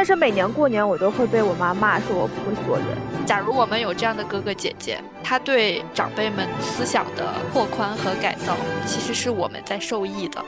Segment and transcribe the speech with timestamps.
[0.00, 2.86] 但是每年过年我都会被我妈骂说我不会做人。
[3.26, 8.56] 假如我们有这样的哥哥姐姐，他对长辈们思想的拓宽和改造，
[8.86, 10.42] 其实是我们在受益的。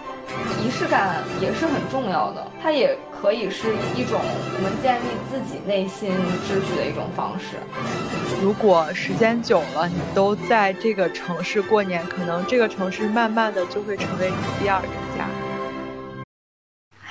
[0.59, 6.09] 仪式感也是很重要的，它也可以是一种我们建立自己内心
[6.49, 7.59] 秩序的一种方式。
[8.41, 15.29] 如果时间久了，你都在这个城市过年，可能这个城市慢慢的就会成为你第二个家。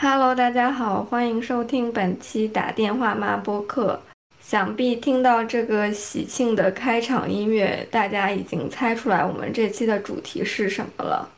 [0.03, 4.01] Hello，大家好，欢迎收听本期打电话骂播客。
[4.39, 11.29] 想必听到这个喜庆的开场音乐，大家已经猜出来我们这期的主题是什么了。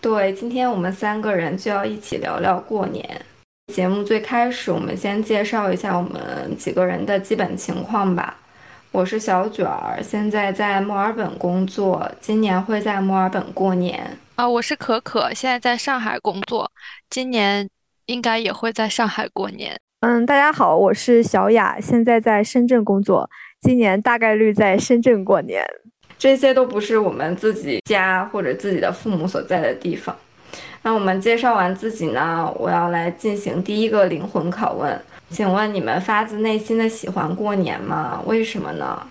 [0.00, 3.04] 对，今天我们三个人就要一起聊聊过年。
[3.72, 8.36] 节目最开始，我们先介绍一下我们几个人的基本情况吧。
[8.92, 14.16] 我是小卷儿，现在在墨尔本工作，今年会在墨尔本过年。
[14.36, 16.70] 啊，我是可可，现在在上海工作，
[17.10, 17.68] 今年
[18.06, 19.78] 应该也会在上海过年。
[20.00, 23.28] 嗯，大家好，我是小雅，现在在深圳工作，
[23.62, 25.64] 今年大概率在深圳过年。
[26.18, 30.14] 这些都不是我们自己家或者自己的父母所在的地方。
[30.82, 38.20] 那我们介绍完自己呢，我要来进行第一个灵魂拷问，请问你们发自内心的喜欢过年吗？
[38.26, 39.06] 为什么呢？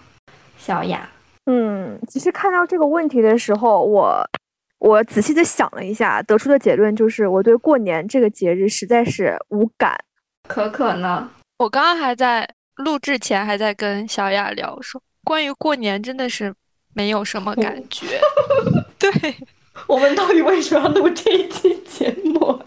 [0.59, 1.09] 小雅，
[1.47, 4.23] 嗯，其实看到这个问题的时候，我
[4.83, 9.97] 我仔细的想了一下，得出的结论就是我对过年这个节日实在是无感。
[10.49, 11.29] 可可呢？
[11.59, 12.45] 我刚刚还在
[12.75, 16.53] 录制前还在跟小雅聊，说关于过年真的是
[16.93, 18.19] 没有什么感觉。
[18.99, 19.09] 对，
[19.87, 22.61] 我们到底为什么要录这一期节目？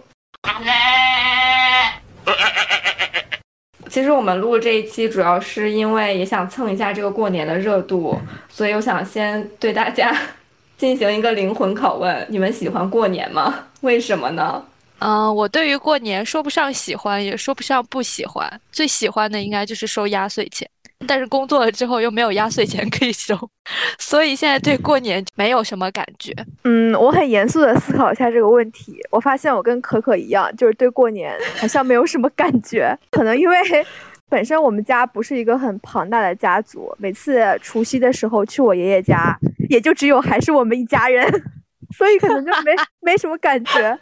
[3.90, 10.16] 其实我们录这一期主要是因为也想蹭一下这个过年的热度，所以我想先对大家
[10.76, 13.54] 进行一个灵魂拷问：你们喜欢过年吗？
[13.82, 14.62] 为什么呢？
[14.98, 18.50] 嗯，我对于过年说不上喜欢，也说不上不喜欢。
[18.72, 20.66] 最喜欢的应该就是收压岁钱，
[21.06, 23.38] 但是工作了之后又没有压岁钱可以收，
[23.98, 26.32] 所以现在对过年没有什么感觉。
[26.64, 32.98] 嗯，我很严肃的思考一下这个问题，我发现我跟可可一样，就是对过年好像没有什么感觉。
[33.12, 33.56] 可能因为
[34.28, 39.38] 本身我们家不是一个很庞大的家族，每次除夕的时候去我爷爷家，
[39.68, 41.24] 也就只有还是我们一家人，
[41.96, 43.98] 所以可能就没 没什么感觉。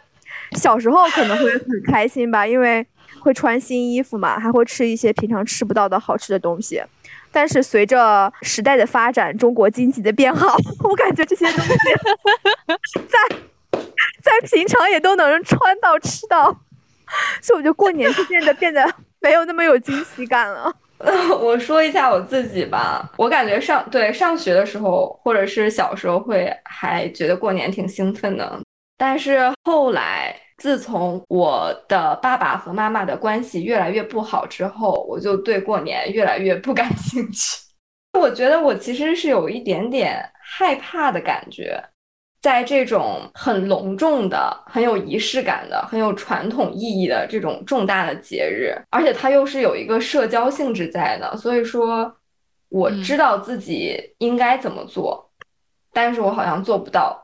[0.57, 2.85] 小时候可能会很开心吧，因为
[3.19, 6.81] 会穿新衣服嘛，还会吃一些平常吃不到的好吃的东西。
[7.31, 11.73] 但是随着时代的发展，中国经济的变好， 我感觉这些东西
[12.93, 13.37] 在
[14.23, 16.45] 在平常也都能穿到吃到，
[17.41, 18.83] 所以我觉得过年就变得变得
[19.25, 20.71] 没有那么有惊喜感了。
[21.41, 28.61] 我说一下我自己吧，我感觉上对上学的时候，或者是小时候会还觉得过年挺兴奋的。
[28.95, 37.57] 但是后来，自从我的爸爸和妈妈的关系越来越不好之后，我就对过年越来越不感兴趣。
[38.21, 41.83] 我觉得我其实是有一点点害怕的感觉，
[42.45, 52.15] 在这种很隆重的、很有仪式感的、很有传统意义的这种重大的节日，而且它又是有一个社交性质在的，所以说
[52.69, 55.27] 我知道自己应该怎么做，
[55.91, 57.19] 但是我好像做不到。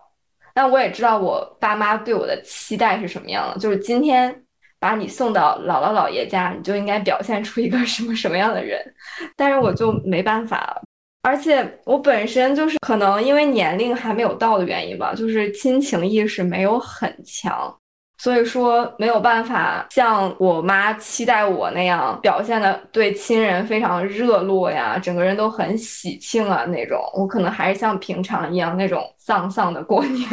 [0.56, 4.36] 但我也知道我爸妈对我的期待是什么样的，就是今天
[4.80, 8.82] 把你送到姥姥姥爷家，你就应该表现出一个什么什么样的人，
[9.38, 10.82] 但是我就没办法了，
[11.24, 17.74] 而且我本身就是可能因为年龄还没有到的原因吧，就是亲情意识没有很强，
[18.18, 30.28] 所以说没有办法像我妈期待我那样表现的对亲人非常热络呀，整个人都很喜庆啊那种，我可能还是像平常一样那种丧丧的过年。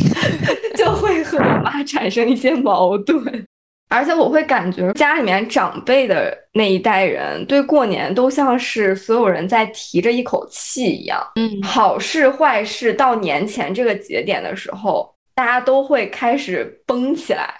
[0.74, 3.46] 就会和我妈产生一些矛盾，
[3.90, 11.20] 而且我会感觉家里面长辈的那一代人对过年都像是所有人在提着一口气一样。
[11.34, 17.52] 嗯，好事坏事到年前这个节点的时候，大家都会开始绷起来。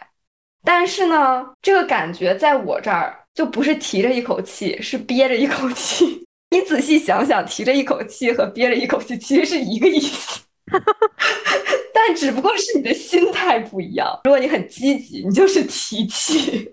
[0.64, 6.24] 但是呢，这个感觉在我这儿就不是提着一口气，是憋着一口气。
[6.52, 10.40] 你仔细想想，提着一口气和憋着一口气其实是一个意思。
[11.92, 14.20] 但只不过是你的心态不一样。
[14.24, 16.66] 如果你很积极，你就是提气；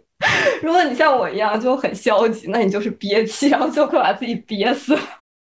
[0.61, 4.97] 如果你像我一样就很消极，那你就是憋气，然后就会把自己憋死。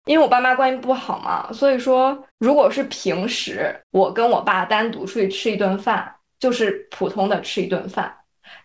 [0.06, 6.10] 因为我爸妈关系不好嘛，所以说，如果是平时我跟我爸单独出去吃一顿饭，
[6.40, 8.14] 就是普通的吃一顿饭。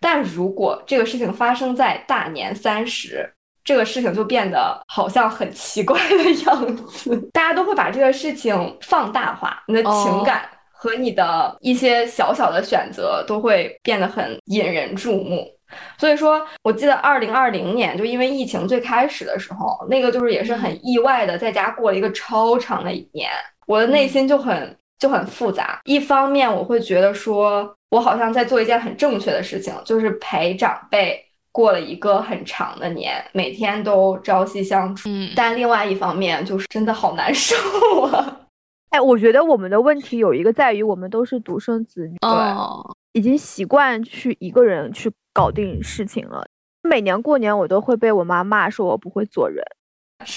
[0.00, 3.30] 但如果这个事情发生在大年三十，
[3.64, 15.48] 这个事情就变得好像很奇怪的样子， 大家都会把这个事情放大化，你的情感和你的一些小小的选择都会变得很引人注目。
[15.98, 23.30] 所以说，我记得二零二零年就因为疫情最开始的时候，那个就是也是很意外的，在家过了一个超长的一年，
[23.66, 25.80] 我的内心就很就很复杂。
[25.84, 31.20] 一方面我会觉得说，我好像在做一件很正确的事情，就是陪长辈
[31.54, 35.08] 过了一个很长的年，每天都朝夕相处。
[35.08, 37.54] 嗯，但另外一方面就是真的好难 受
[38.02, 38.40] 啊。
[38.90, 46.44] 哎，我觉得我们的问题有一个在于，我们都是独生子女，哦，已经习惯去一个人去搞定事情了。
[46.82, 49.64] 每年过年我都会被我妈骂说我不会做人，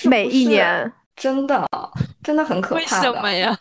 [0.08, 1.68] 每一年，真的
[2.22, 2.86] 真的很可怕为。
[2.86, 3.58] 什么呀？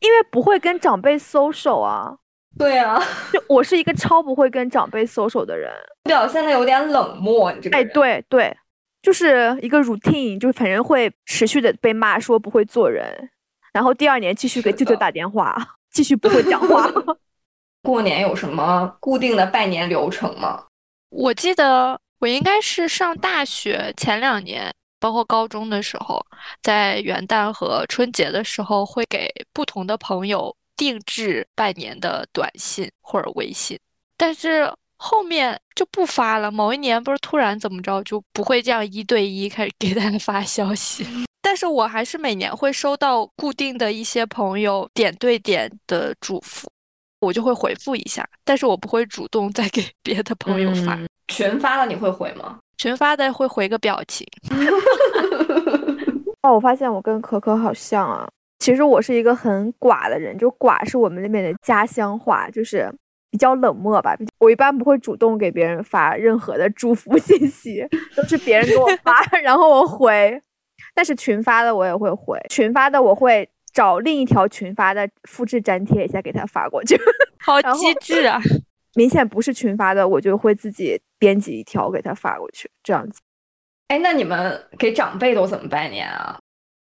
[0.00, 2.18] 因为不会跟长辈 social 啊。
[2.58, 3.00] 对啊，
[3.32, 5.70] 就我是一个超不会跟长辈 social 的人。
[6.04, 8.56] 表现的有点冷漠，你这个哎，对对，
[9.02, 13.30] 就是一个 routine，就是反正会持续的被骂说不会做人，
[13.72, 15.56] 然后第二年继续给舅舅打电话，
[15.92, 16.90] 继续不会讲话。
[17.82, 20.64] 过年有什么固定的拜年流程吗？
[21.10, 26.20] 我记得我应该是上大学前两年，包括高中的时候，
[26.60, 33.78] 在元旦和春节的时候，会给不同的朋友定制拜年的短信或者微信，
[34.16, 36.50] 但是后面就不发了。
[36.50, 41.06] 某一年不是突然怎么着，就不会这样一对一开始给大家发消息。
[41.42, 46.68] 但是我还是每年会收到固定的一些朋友点对点的祝福，
[47.20, 50.94] 我就会回复一下，但是我不会主动再给别的朋友发。
[50.94, 52.58] 嗯群发了你会回吗？
[52.78, 54.26] 群发的会回个表情，
[56.40, 58.26] 哦，我发现我跟可可好像啊。
[58.68, 62.86] 其实我是一个很寡的人，就寡是我们那边的家乡话，就是
[63.30, 64.14] 比较冷漠吧。
[64.40, 67.82] 我一般不会主动给别人发任何的祝福 信息，
[68.14, 70.38] 都是别人给我发，然后我回。
[70.94, 76.94] 但是群发的我也会回，群发的我会找另一条群发的复制粘贴一下给他发过去。
[77.40, 78.38] 好机智啊！
[78.96, 83.18] 明显不是群发的，我就会自己编辑一条给他发过去，这样子。
[83.86, 86.38] 哎，那你们给长辈都怎么拜年啊？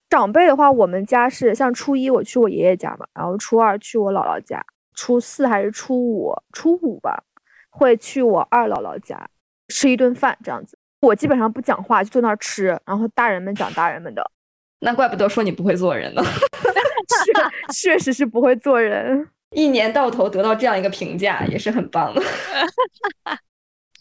[0.09, 4.63] 长辈的话，我们家是像初一我去我爷爷家嘛，然后初二去我姥姥家，
[4.95, 7.23] 初四还是初五，初五吧，
[7.69, 9.29] 会去我二姥姥家
[9.67, 10.77] 吃一顿饭这样子。
[11.01, 14.31] 我基本上不讲话，就坐那儿吃，然后大人们讲大人们的，
[14.81, 16.23] 那怪不得说你不会做人呢，
[17.73, 19.27] 确确实是不会做人。
[19.51, 22.21] 一年到头得到这样一个评价也是很棒的。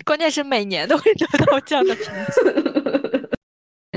[0.04, 3.23] 关键是每年都会得到这样的评价。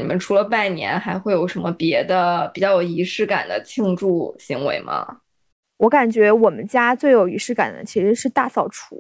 [0.08, 5.06] 你们除了拜年，还会有什么别的比较有仪式感的庆祝行为吗？
[5.80, 8.96] 我感觉我们家最有仪式感的其实是大扫除。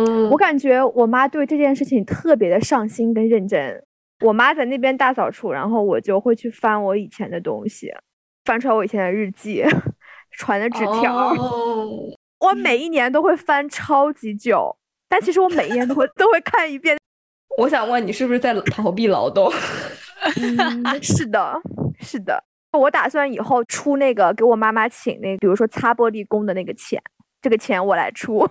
[0.00, 3.84] 嗯我感觉我妈对这件事情特别的上心跟认真。
[4.24, 7.92] 我妈在那边大扫除，然后我就会去翻我以前的东西，
[8.46, 9.62] 翻出来我以前的日记、
[10.38, 11.34] 传的纸条。
[11.34, 14.74] 哦我每一年都会翻超级久，
[15.06, 16.96] 但其实我每一年都会 都会看一遍。
[17.58, 19.52] 我想问你是不是在逃避劳动？
[20.36, 21.60] 嗯， 是的，
[22.00, 22.42] 是的。
[22.72, 27.02] 我打算以后出那个给我妈妈请那，比如说擦玻璃工的那个钱，
[27.40, 28.46] 这个钱我来出。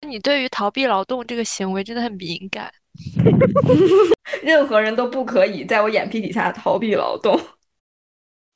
[0.06, 2.70] 你对于逃避劳动这个行为真的很敏感。
[4.42, 7.38] 任何人都不可以在我眼皮底下逃避劳动。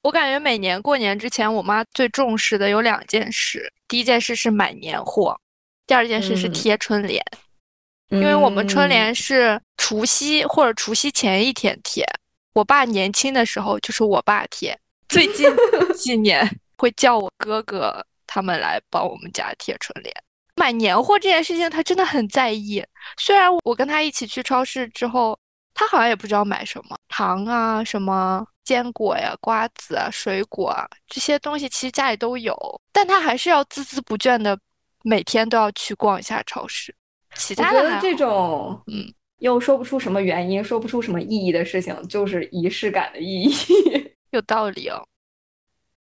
[0.03, 3.71] 我感觉每年过年之前，我妈最重视的有两件事。
[3.87, 5.39] 第一件事是买年货，
[5.87, 7.23] 第二件事是嗯贴春联。
[8.09, 12.05] 因为我们春联是除夕或者除夕前一天贴。
[12.53, 14.79] 我爸年轻的时候就是我爸贴，
[15.09, 15.49] 最近
[15.97, 20.15] 几年会叫我哥哥他们来帮我们家贴春联。
[20.57, 22.85] 买年货这件事情，他真的很在意。
[23.17, 25.39] 虽然我跟他一起去超市之后，
[25.73, 32.55] 他好像也不知道买什么糖啊、什么坚果呀、瓜子啊、水果啊这些东西，其实家里都有，
[32.93, 34.59] 但他还是要孜孜不倦的
[35.03, 36.95] 每天都要去逛一下超市。
[37.37, 43.53] 其他的这种，嗯，又说不出什么原因，说不出什么意义的事情，就是仪式感的意义。
[44.31, 45.03] 有道理哦。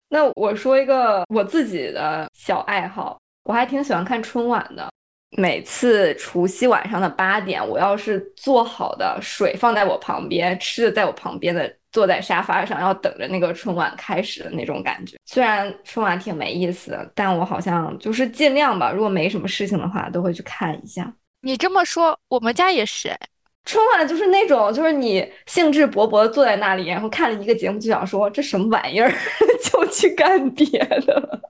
[0.08, 4.88] 那我说一个我自己的小爱好，我还挺喜欢看春晚的。
[5.36, 15.16] 每次除夕晚上的八点，我要是做好的水放在我旁边，吃的在我旁边的，坐在沙发上，要等着那个春晚开始的那种感觉。
[15.26, 21.12] 虽然春晚挺没意思的，但我好像就是尽量吧，如果没什么事情的话，都会去看一下。
[21.46, 23.16] 你这么说，我们家也是。
[23.64, 29.12] 春晚就是那种，就是你兴致勃勃的坐在那里，然后看了一个节目就想说这什么玩意儿，
[29.62, 31.40] 就去干别的。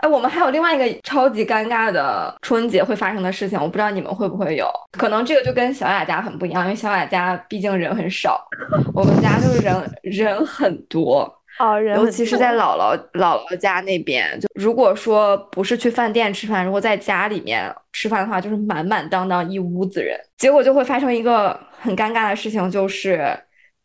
[0.00, 4.70] 哎，我们还有另外一个超级尴尬的春节会发生的事情，我不知道你们会不会有。
[4.98, 8.46] 可能这个就跟小雅家很不一样，因为小雅家毕竟人很少，
[8.94, 11.41] 我们家就是人人很多。
[11.62, 12.52] 哦，人尤其是在。
[12.52, 23.26] 姥姥姥姥家那边，就如果说不是去饭店吃饭，如果在家里面吃饭的话，就是满满当当一屋子人，结果就会发生一个很尴尬的事情，就是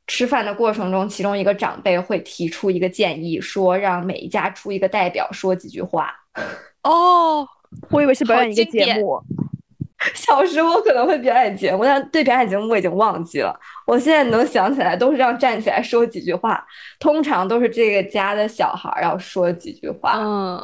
[0.06, 6.14] 吃饭的过程中，其中一个长辈会提出一个建议，说让每一家出一个代表说几句话。
[6.84, 7.48] 哦，
[7.90, 9.20] 我以为是表演一个节目，
[10.14, 13.58] 小时候可能会表演节目，但对表演节目我已经忘记了。
[13.86, 16.66] 我现在能想起来，都是让站起来说几句话，
[17.00, 20.18] 通常都是这个家的小孩儿要说几句话。
[20.18, 20.62] 嗯，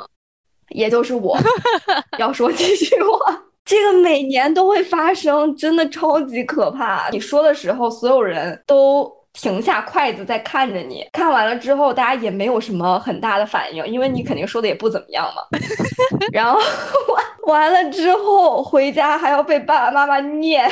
[0.69, 1.37] 也就是我
[2.19, 3.43] 要说几句话。
[3.65, 7.09] 这个每年都会发生，真的超级可怕。
[7.11, 15.41] 你说的时候，所有人都停下筷子在看着你，看完了之后，大家也没有什么很大的反应，因为你肯定说的也不怎么样嘛。
[16.31, 16.59] 然后
[17.13, 20.71] 完完了之后，回家还要被爸爸妈妈念，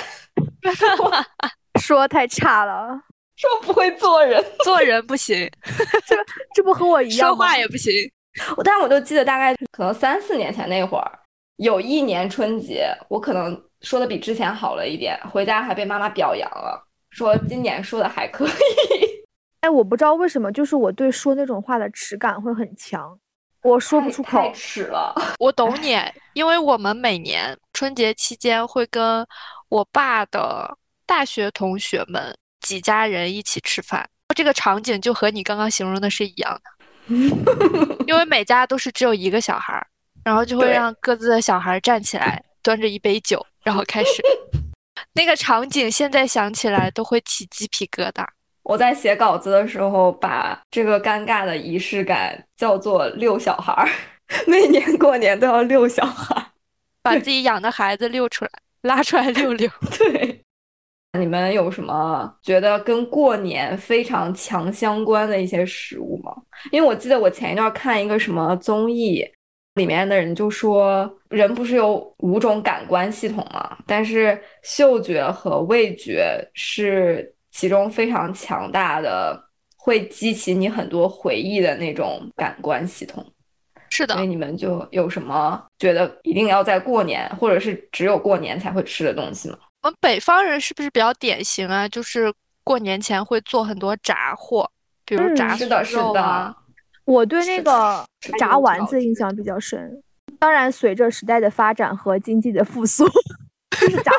[1.82, 2.88] 说太差了，
[3.36, 4.44] 说不会做人。
[4.64, 5.50] 做人不行，
[6.06, 6.16] 这
[6.54, 7.36] 这不和我一样说？
[7.36, 7.92] 话也不行。
[8.56, 11.12] 我但我就记得大概可能三四年前那会儿，
[11.58, 18.52] 有一年春节，我可能说的比之前好了一点，回家还被妈妈表扬了，说今年说的还可以。
[19.62, 23.16] 哎，我不知道为什么，就是我对说那种话的耻感会很强，
[23.62, 24.52] 我说不出口太。
[24.52, 25.14] 耻了。
[25.38, 25.96] 我懂你，
[26.34, 29.24] 因为我们每年春节期间会跟
[29.70, 30.76] 我爸的
[31.06, 39.86] 大学同学们几家人一起吃饭，这个场景就和你刚刚形容的是一样的， 因为每家都是只有一个小孩儿，
[40.24, 44.24] 然后就会让各自的小孩儿站起来，端着一杯酒，然后开始。
[45.14, 48.26] 那个场景现在想起来都会起鸡皮疙瘩。
[48.64, 53.90] 我在写稿子的时候，把这个尴尬的仪式感叫做遛小孩儿，
[54.48, 56.46] 每年过年都要遛小孩儿。
[57.02, 58.52] 把自己养的孩子遛出来，
[58.84, 59.68] 拉出来遛遛。
[59.98, 60.40] 对，
[61.20, 66.32] 你们有什么觉得跟过年非常强相关的一些食物吗？
[66.72, 69.28] 因为我记得我前一段看一个什么综艺，
[69.76, 73.78] 里面的人就说，人不是有五种感官系统吗？
[73.88, 79.42] 但是嗅觉和味觉是其中非常强大的，
[79.78, 83.26] 会激起你很多回忆的那种感官系统。
[83.90, 89.58] 是的所以，你们就有什么觉得一定要在过年，或者是只有过年才会吃的东西吗？
[89.84, 91.88] 我们北方人是不是比较典型啊？
[91.88, 94.70] 就是过年前会做很多炸货，
[95.06, 96.56] 比如嗯炸是的，酥是的。
[97.06, 98.06] 我对那个
[98.38, 100.02] 炸丸子印象比较深。
[100.40, 103.06] 当然，随着时代的发展和经济的复苏，
[103.80, 104.12] 就是炸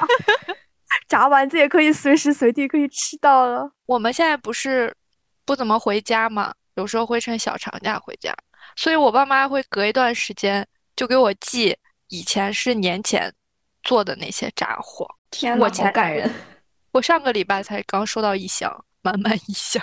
[1.08, 3.72] 炸丸子也可以随时随地可以吃到了。
[3.86, 4.94] 我们现在不是
[5.44, 8.32] 不怎么回家嘛，有时候会趁小长假回家，
[8.76, 11.76] 所以我爸妈会隔一段时间就给我寄
[12.08, 13.32] 以前是年前
[13.82, 15.08] 做的那些炸货。
[15.30, 16.30] 天呐，我前好感人。
[16.92, 19.82] 我上个礼拜才刚收到一箱，满满一箱。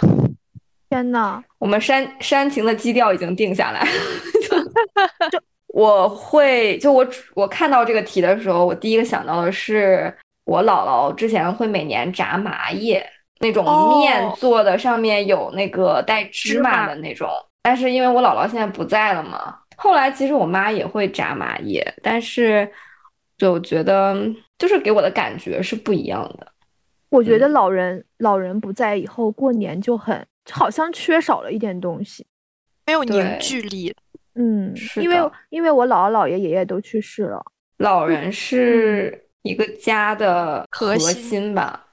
[0.90, 3.86] 天呐，我们煽煽情的基调已经定下来。
[5.32, 10.12] 就我会，就我我看到这个题的时候，我第一个想到的是
[10.46, 13.08] 我姥姥之前会每年炸麻叶，
[13.40, 13.64] 那种
[14.00, 17.30] 面哦做的，上面有那个带芝芝麻麻的那种。
[17.62, 22.68] 但是因为我姥姥现在不在了嘛，后来其实我妈也会炸麻叶，但是
[23.38, 24.18] 就觉得
[24.58, 26.48] 就是给我的感觉是不一样的。
[27.10, 32.26] 我觉得嗯老人、老人不在以后，过年就很好像缺少了一点东西。
[32.86, 33.96] 没有凝聚力。
[34.36, 35.18] 嗯，因为
[35.50, 37.44] 因为我姥姥、姥爷、爷爷都去世了。
[37.78, 41.88] 老人是一个家的核心吧。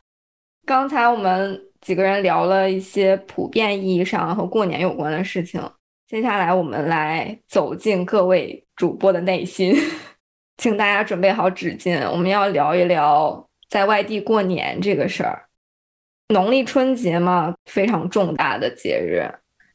[0.64, 5.60] 刚才我们几个人聊了一些普遍意义上和过年有关的事情，
[6.06, 9.74] 接下来我们来走进各位主播的内心，
[10.58, 15.45] 请大家准备好纸巾，我们要聊一聊在外地过年这个事儿。
[16.28, 19.22] 农历春节嘛，非常重大的节日，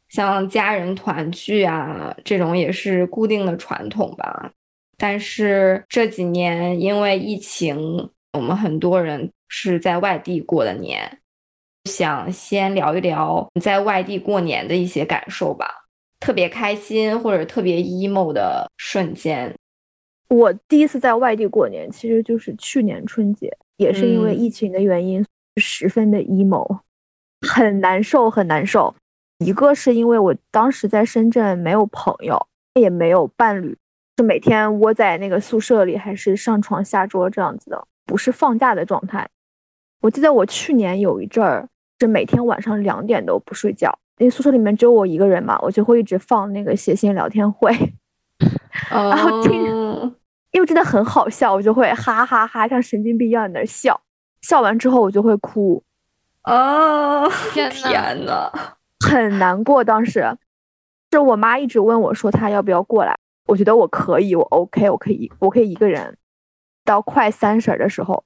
[0.09, 4.51] 像家人团聚啊，这种也是固定的传统吧。
[4.97, 11.19] 但是这几年因为疫情，我们很多人是在外地过的年，
[11.85, 15.85] 想先聊一聊在外地过年的一些感受吧，
[16.19, 19.55] 特别开心或者特别 emo 的瞬间。
[20.27, 25.25] 我第一次在外地过年，其实就是去年春节，也是因为嗯疫情的原因，
[25.57, 26.79] 十分的 emo，
[27.47, 28.95] 很难受，很难受。
[29.39, 33.77] 一个是因为我当时在深圳没有朋友，也没有伴侣，
[34.15, 39.27] 就每天窝在那个宿舍里，还是上床下桌这样子的，不是放假的状态。
[40.01, 41.67] 我记得我去年有一阵儿
[41.99, 47.71] 是每天晚上两点都不睡觉，因为宿舍里面只有我一个人嘛，我就会一直放那个写信聊天会。
[48.89, 49.63] 然后听
[50.51, 53.99] 因为真的很好笑，我就会哈哈哈像神经病一样在那笑，
[54.41, 55.83] 笑完之后我就会哭，
[56.43, 58.51] 哦， 天呐，
[58.99, 59.83] 很难过。
[59.83, 60.37] 当时
[61.11, 63.15] 是我妈一直问我说她要不要过来，
[63.47, 66.17] 我觉得我可以，我 OK，我可以，我可以一个人。
[66.83, 68.23] 到快三十的时候，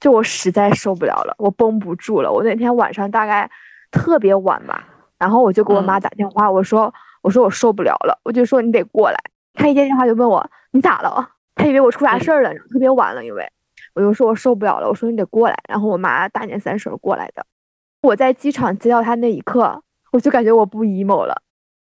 [0.00, 2.32] 就我实在受不了了，我绷不住了。
[2.32, 3.48] 我那天晚上大概
[3.90, 9.16] 特别晚吧，然后我就给我妈打电话，我说我说我受不了了，我就说你得过来。
[9.52, 11.28] 她一接电话就问我你咋了？
[11.54, 13.46] 她以为我出啥事儿了，特别晚了，因为
[13.98, 15.56] 我就说我受不了了，我说你得过来。
[15.68, 17.44] 然后我妈大年三十过来的，
[18.00, 21.42] 我在机场接到她那一刻，我就感觉我不 emo 了。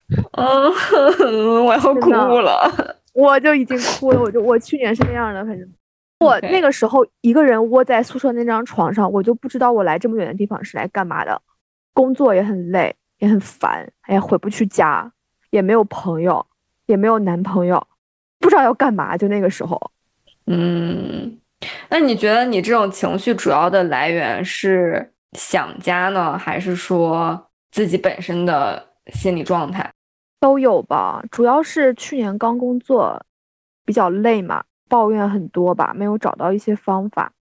[0.39, 4.21] 嗯，我要哭了，我就已经哭了。
[4.21, 5.69] 我就我去年是那样的，反正
[6.21, 11.43] 我那个时候一个人窝在宿舍那张床上，我就不知道我来这么远的地方是来干嘛的。
[11.93, 15.11] 工作也很累，也很烦，哎呀，回不去家，
[15.51, 16.47] 也没有朋友，
[16.87, 17.85] 也没有男朋友，
[18.39, 19.17] 不知道要干嘛。
[19.17, 19.81] 就那个时候，
[20.47, 21.39] 嗯，
[21.89, 29.91] 那你觉得你这种情绪主要的来源是想家呢，还是说自己本身的心理状态？
[30.39, 33.25] 都有吧，主要是去年刚工作，
[33.85, 37.33] 比较累嘛，抱怨很多吧，没有找到一些方法。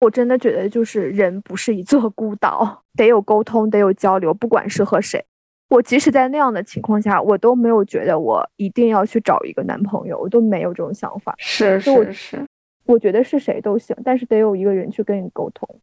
[0.00, 5.24] 我真的觉得，就是人不是一座孤岛，得有沟通，得有交流，不管是和谁。
[5.70, 11.34] 我即使在那样的情况下，我都没有觉得我一定要去找一个男朋友，我都没有这种想法。
[11.38, 12.46] 是是是，
[12.86, 15.80] 我觉得是谁都行，但是得有一个人去跟你沟通。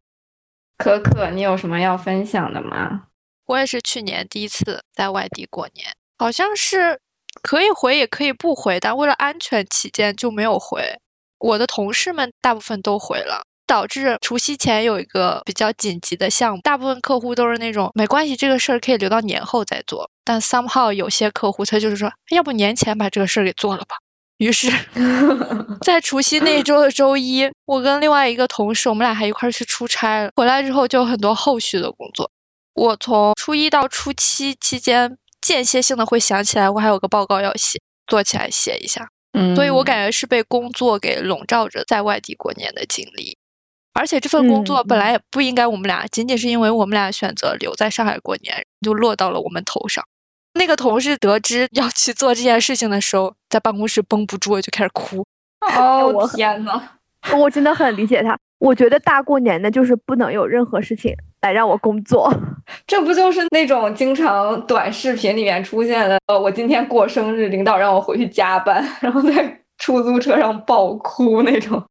[0.78, 3.08] 可可，你有什么要分享的吗？
[3.46, 5.88] 我也是去年第一次在外地过年。
[6.18, 7.00] 好像是
[7.42, 11.00] 可以回也可以不回，但为了安全起见就没有回。
[11.40, 20.10] 我的同事们大部分都回了，导致除夕前有一个比较紧急的项目，大部分客户都是那种没关系，这个事儿可以留到年后再做。
[20.24, 23.98] 但 somehow 有些客户他就是说，要不年前把这个事儿给做了吧。
[24.42, 24.72] 于是，
[25.86, 30.32] 在除夕那一周的周一，我跟另外一个同事，我们俩还一块儿去出差了。
[30.36, 32.30] 回来之后就有很多后续的工作。
[32.74, 35.18] 我从初一到初七期间。
[35.42, 39.10] 间歇性的会想起来，我还有个报告要写，做起来写一下。
[39.34, 43.36] 嗯，所以我感觉是被工作给笼罩着，在外地过年的经历。
[43.94, 50.06] 而且这份工作本来也不应该我们俩，仅仅是因为我们俩选择留在上海过年，就落到了我们头上。
[50.54, 55.26] 那个同事得知要去做这件事情的时候，在办公室绷不住就开始哭。
[55.62, 56.82] 哦，天呐，
[57.38, 58.38] 我真的很理解他。
[58.60, 61.12] 我觉得大过年的就是不能有任何事情
[61.42, 62.32] 来让我工作，
[62.86, 66.20] 这不就是那种经常短视频里面出现的？
[66.28, 71.84] 呃，我今天过生日，领导让我回去加班， 然后在出租车上爆哭那种。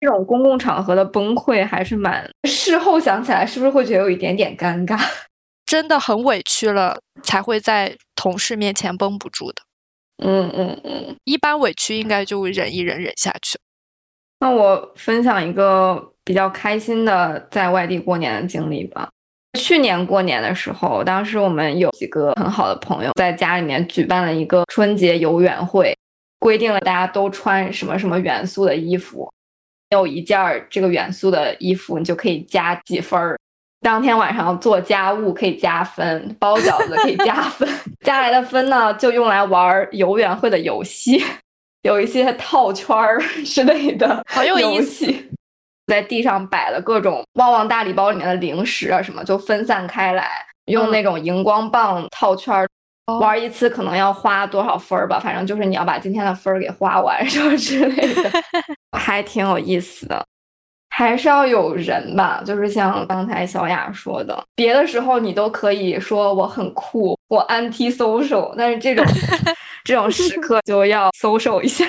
[0.00, 2.28] 这种公共场合的崩溃还是蛮……
[2.48, 4.98] 事后想起来，是不是会觉得有一点点尴尬？
[5.72, 9.62] 真的很委屈了，才会在同事面前绷不住的。
[10.22, 13.58] 嗯嗯嗯，一般委屈应该就忍一忍，忍下去。
[14.40, 19.08] 那我分享一个比较开心的在外地过年的经历吧。
[19.58, 25.96] 去年过年的时候，当时我们有几个很好的朋友在家里面举办了一个春节游园会，
[26.38, 29.32] 规定了大家都穿什么什么元素的衣服，
[29.88, 33.38] 有一件这个元素的衣服，你就可以加几分儿。
[33.82, 37.68] 当天晚上做家务可以加分，包饺子可以加分，
[38.04, 41.22] 加来的分呢就用来玩游园会的游戏。
[41.82, 45.12] 有一些套圈儿之类的好有意思，
[45.88, 50.28] 在地上摆了各种旺旺大礼包里面的零食啊什么，就分散开来，
[50.66, 52.68] 用那种荧光棒套圈儿，
[53.18, 58.30] 玩一次可能要花多少分儿吧，反正就是你要把今天的分儿给花完 什么之类的，
[58.96, 60.24] 还挺有意思的。
[60.94, 69.02] 还是要有人吧，就是像刚才小雅说的，别的时候你都可以说我很酷，我 anti social，但是这种
[69.84, 71.86] 这种时刻就要 social 一下。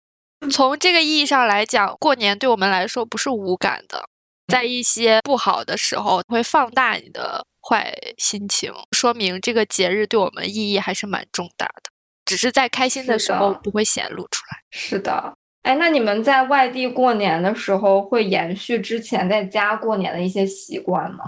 [0.50, 4.02] 从这个意义上来讲，过年对我们来说不是无感的，
[4.50, 11.90] 在一些不好的时候会放大你的坏心情，说明这个节日对我们意义还是蛮重大的，
[12.24, 14.58] 只是在开心的时候不会显露出来。
[14.70, 15.34] 是的。
[15.66, 21.24] 哎，那你们在外地过年的时候，会延续之前在家过年的一些习惯吗？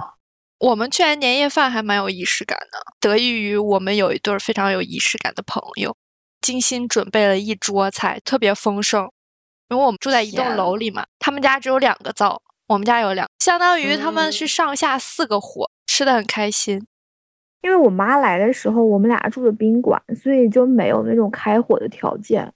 [0.60, 5.96] 我们去年年夜饭还蛮有仪式感的，得益于我们有一对非常有仪式感的朋友，
[6.40, 9.10] 精心准备了一桌菜，特别丰盛。
[9.70, 16.86] 因为我们住在一栋楼里嘛，他们家只有两个灶，我们家有两，相当于他们是上下四个火，吃的很开心。
[17.62, 22.52] 因为我妈来的时候，我们俩住的宾馆，所以就没有那种开火的条件。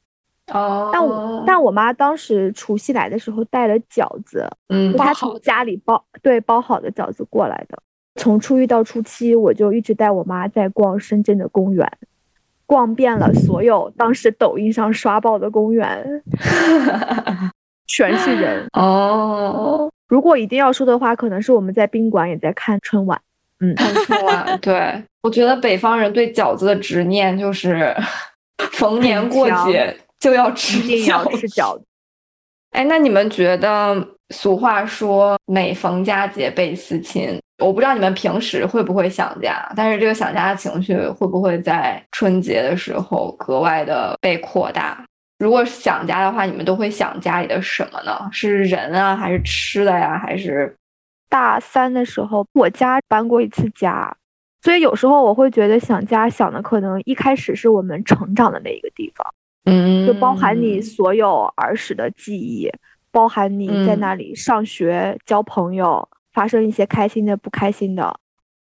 [0.53, 7.79] 哦，但我但我妈当时除夕来的时候带了饺子，嗯，她从家里包对包好的饺子过来的。
[8.17, 11.91] 从初一到初七，我就一直带我妈在逛深圳的公园，
[12.67, 16.23] 逛遍了所有当时抖音上刷爆的公园，
[17.87, 19.91] 全是人哦。
[20.09, 23.19] 如果一定要说的话，可能是我们在宾馆也在看春晚，
[23.61, 27.97] 嗯，看春晚，对，我觉得北方人对饺子的执念就是
[28.73, 31.85] 逢年过节就要吃一定要吃饺饺子。
[32.71, 45.05] 哎，那你们觉得俗话说“每逢佳节倍思亲”，我不知道你们平时会不会想家，但是这个想家的情绪会不会在春节的时候格外的被扩大？
[45.39, 48.29] 如果是想家的话，你们都会想家里的什么呢？
[48.31, 50.73] 是人啊，还是吃的呀，还是
[51.29, 54.17] 大三的时候，我家搬过一次家，
[54.63, 59.27] 所以有时候我会觉得想家想的可能一开始是我们成长的那一个地方，
[59.65, 62.71] 嗯就包含你所有儿时的记忆，
[63.11, 68.15] 包含你在嗯那里上学、交朋友，发生一些开心的、不开心的。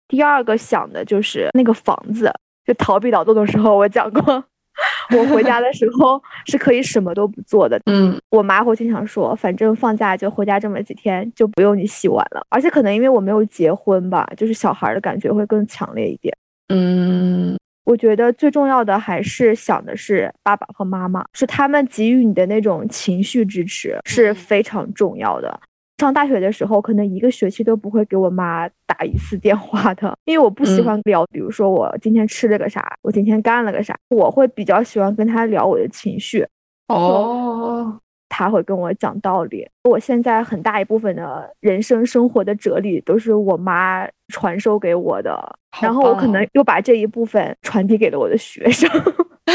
[0.07, 2.31] 第二个想的就是那个房子，
[2.65, 4.43] 就逃避劳动的时候，我讲过，
[5.17, 12.45] 我回家的时候是可以什么都不做的，嗯我妈会经常说，反正放假就回家这么几天，就不用你洗碗了。
[12.49, 16.37] 而且可能因为我没有结婚吧，就是小孩儿的感觉会更强烈一点。
[16.73, 25.59] 嗯我觉得最重要的还是想的是爸爸和妈妈，是他们给予你的那种情绪支持是嗯非常重要的。
[25.97, 36.43] 上大学的时候，可能一个学期都不会给我妈打一次电话的，因为我不喜嗯欢聊，比如说我今天吃了个啥，我今天干了个啥，我会比较喜欢跟她聊我的情绪。
[36.87, 39.69] 哦，她会跟我讲道理。
[39.83, 48.89] 我现在很大一部分的人生生活的哲理都是我妈传授给我的，好然后我可能又把这一部分传递给了我的学生，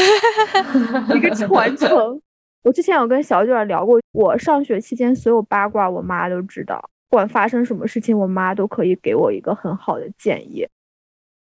[1.13, 2.21] 一个传承。
[2.63, 6.83] 我之前有跟小卷儿聊过，我上学期间所有八卦，我妈都知道。
[7.09, 10.67] 不管发生什么事情，我妈都可以给我一个很好的建议。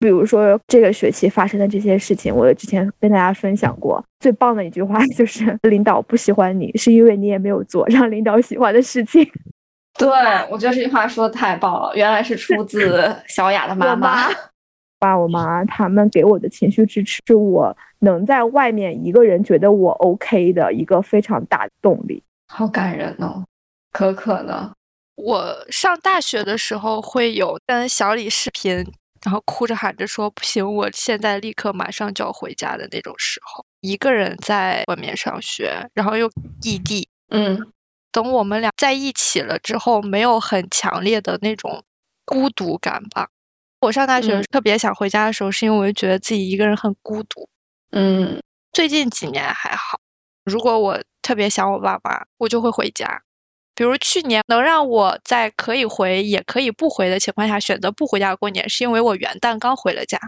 [0.01, 9.25] 比如说这个学期发生的这些事情，我之前跟大家分享过，最棒的一句话 就是领导不喜欢你，是因为你也没有做让领导喜欢的事情。
[9.97, 10.09] 对，
[10.51, 14.27] 我觉得这句话说的太棒了，原来是出自小雅的妈妈。
[15.03, 22.23] 爸、我妈他们给我的情绪支持，是我能在外面一个人觉得我 OK 的一个非常大的动力。
[22.47, 23.45] 好感人哦，
[23.91, 24.73] 可可呢？
[25.17, 28.77] 我上大学的时候会有跟小李视频，
[29.25, 36.31] 然后哭着喊着说不行，我现在立刻马上就要回家的那种时候，一个人在外面上学，然后又
[36.63, 37.09] 异地。
[37.31, 37.59] 嗯
[38.13, 41.83] 等我们俩在一起了之后，没有很强烈的那种
[42.27, 43.29] 孤独感吧。
[43.83, 47.49] 我上大学嗯特别想回家的时候，是因为觉得自己一个人很孤独。
[47.91, 48.41] 嗯
[48.73, 49.99] 最近几年还好，
[50.45, 53.23] 如果我特别想我爸妈，我就会回家。
[53.75, 60.19] 比如去年能让我在可以回也可以不回的情况下选择不回家过年，是因为我元旦刚回了家。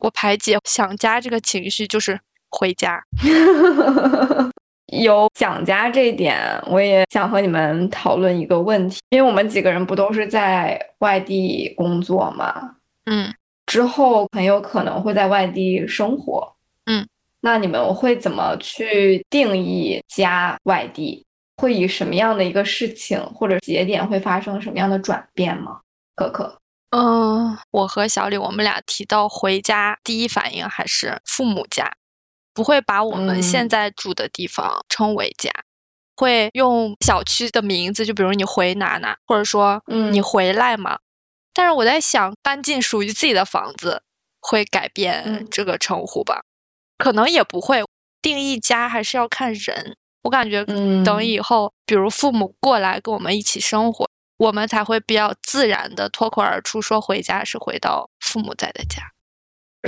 [0.00, 3.02] 我排解想家这个情绪就是回家。
[4.92, 13.34] 有想家这一点，我也想和你们讨论一个问题，因为我们几个人不都是在外地工作嘛，嗯，
[13.66, 16.54] 之后很有可能会在外地生活，
[16.86, 17.06] 嗯，
[17.40, 21.24] 那你们会怎么去定义家外地？
[21.56, 25.80] 会以什么样的一个事情或者节点会发生什么样的转变吗？
[26.16, 26.58] 可可，
[26.90, 31.92] 嗯，我和小李我们俩提到回家，第一反应还是父母家，
[32.52, 35.50] 不会把我们现嗯在住的地方称为家，
[36.16, 40.98] 会用小区的名字，就比如你回哪哪，或者说嗯你回来嘛。
[41.54, 44.02] 但是我在想，搬进属于自己的房子，
[44.40, 46.42] 会改变嗯这个称呼吧？
[46.98, 47.84] 可能也不会。
[48.22, 59.02] 定义家还是要看人，我感觉嗯等以后，比如父母过来跟我们一起生活，我们才会比较自然的脱口而出说回家是回到父母在的家。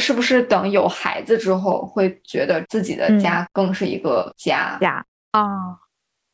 [0.01, 4.77] 是不是等有孩子之后，会觉得自己的嗯家更是一个家？
[4.81, 5.47] 家啊，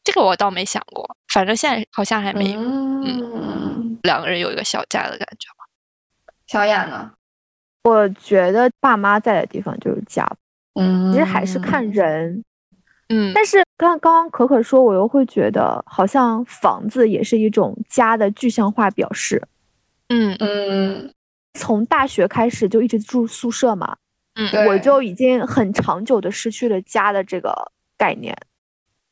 [0.03, 5.67] 这个我倒没想过，反正现在好像还没有、嗯，两个人有一个小家的感觉吧。
[6.47, 7.13] 小雅呢？
[7.85, 10.27] 我觉得爸妈在的地方就是家，
[10.75, 12.45] 嗯，其实还是看人。
[13.09, 19.43] 嗯，但是刚刚刚可可说，我又会觉得好像房子也是一种家的具象化表示。
[20.09, 21.13] 嗯嗯，
[21.55, 23.97] 从大学开始就一直住宿舍嘛，
[24.35, 28.37] 嗯我就已经很长久的失去了家的这个概念。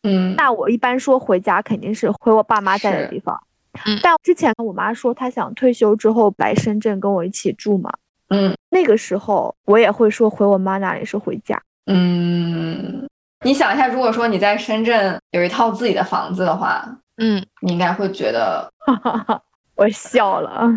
[0.09, 3.39] 嗯，那我一般说回家肯定是回我爸妈在的地方。
[3.85, 7.93] 嗯但之前我妈说她想退休之后来深圳跟我一起住嘛，
[8.31, 11.61] 嗯那个时候我也会说回我妈那里是回家。
[11.87, 13.07] 嗯，
[13.45, 16.85] 你想一下，如果说你在深圳有一套自己的房子的话，
[17.19, 18.69] 嗯，你应该会觉得，
[19.77, 20.69] 我笑了，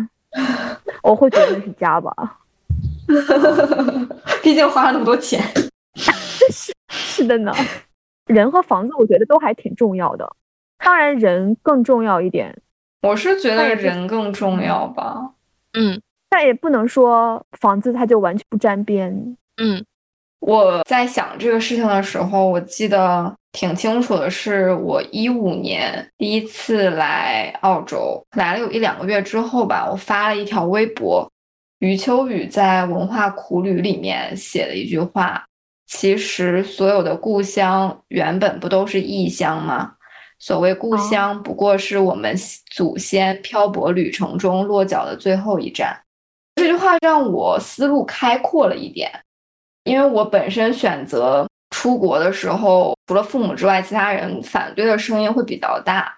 [1.02, 2.12] 我会觉得是家吧。
[4.42, 5.42] 毕竟花了那么多钱。
[5.96, 7.52] 是是的呢，
[8.26, 10.28] 人和房子我觉得都还挺重要的，
[10.78, 12.62] 当然人更重要一点。
[13.02, 15.32] 我是觉得人更重要吧。
[15.72, 19.36] 嗯，但也不能说房子它就完全不沾边。
[19.56, 19.84] 嗯，
[20.40, 31.28] 我在想这个事情的时候，我记得挺清楚的，是我一五年第一次来澳洲，来了有一两个月之后吧，我发了一条微博，
[31.80, 35.44] 余秋雨在《文化苦旅》里面写了一句话
[35.92, 39.92] ：“其实所有的故乡原本不都是异乡吗？
[40.38, 42.34] 所谓故乡，不过是我们
[42.70, 45.96] 祖先漂泊旅程中落脚的最后一站。”
[46.56, 49.12] 这句话让我思路开阔了一点。
[49.84, 56.12] 因为我本身选择出国的时候，除了父母之外，其他人反对的声音会比较大，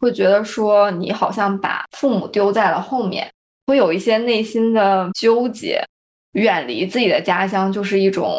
[0.00, 3.30] 会觉得说你好像把父母丢在了后面，
[3.66, 5.82] 会有一些内心的纠结。
[6.32, 8.30] 远离自己的家乡就是一种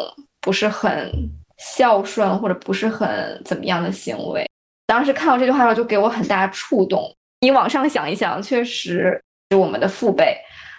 [0.48, 1.12] 不是很
[1.58, 4.48] 孝顺或者不是很怎么样的行为。
[4.86, 7.14] 当时看到这句话的时候，就给我很大触动。
[7.42, 10.34] 你往上想一想，确实是我们的父辈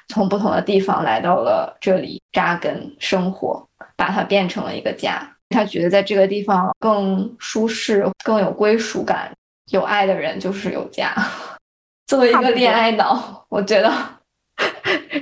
[0.08, 3.64] 从不同的地方来到了这里扎根生活。
[3.96, 9.32] 把它变成了一个家，他觉得在这个地方更舒适、更有归属感。
[9.72, 11.14] 有爱的人就是有家。
[12.08, 13.94] 作为一个恋爱脑，我觉得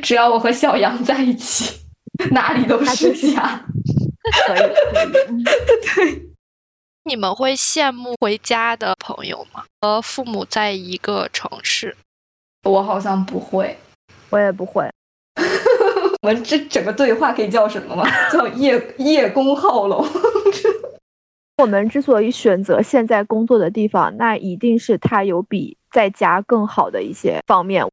[0.02, 1.82] 只要我和小杨在一起，
[2.32, 3.62] 哪里都是家。
[4.46, 6.24] 可以，对。
[7.06, 9.64] 你们会羡慕回家的朋友吗？
[9.80, 11.96] 和父母在一个城市？
[12.64, 13.78] 我好像不会，
[14.30, 14.90] 我也不会。
[16.22, 18.04] 我们这整个对话可以叫什么吗？
[18.30, 20.06] 叫叶叶公好龙。
[21.58, 27.86] 我们之所以选择现在工作的地方，那一定是它有比在家更好的一些方面。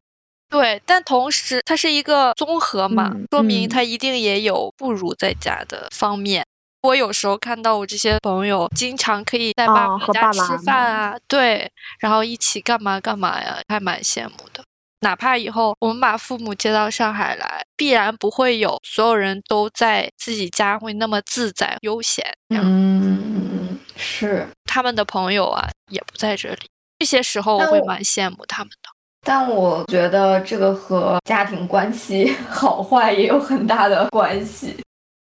[0.48, 6.44] 对，但同时它是一个综合嘛，说明它一定也有不如在家的方面。
[6.83, 14.62] 我有时候看到我这些朋友经常可以在爸妈家吃饭啊，对，然后一起干嘛干嘛呀，还蛮羡慕的。
[15.00, 22.24] 哪怕以后我们把父母接到上海来，必然不会有所有人都在自己家会那么自在悠闲。
[22.50, 26.68] 嗯，是他们的朋友啊，也不在这里。
[26.98, 28.93] 这些时候我会蛮羡慕他们的。
[29.24, 34.76] 但我觉得这个和家庭关系 好坏也有很大的关系。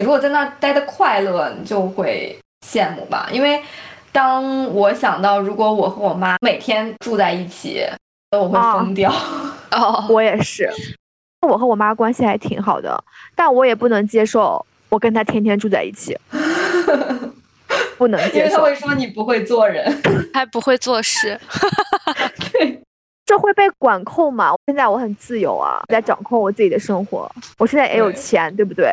[0.03, 3.27] 如果在那待的快乐，你就会羡慕吧。
[3.31, 3.61] 因为
[4.11, 7.83] 当我想到如果我和我妈每天住在一起，
[8.31, 9.13] 我会疯掉。
[9.71, 10.71] 哦， 我也是。
[11.47, 13.01] 我和我妈关系还挺好的，
[13.35, 16.17] 但我也不能接受我跟她天天住在一起，
[17.97, 18.37] 不能接受。
[18.39, 20.01] 因为他会说你不会做人，
[20.33, 21.39] 还不会做事。
[22.51, 22.78] 对，
[23.29, 24.55] 这会被管控嘛？
[24.65, 27.31] 现在我很自由啊，在掌控我自己的生活。
[27.59, 28.91] 我现在也有钱，对不对？